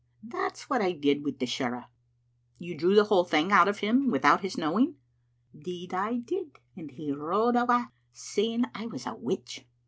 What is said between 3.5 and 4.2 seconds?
out of him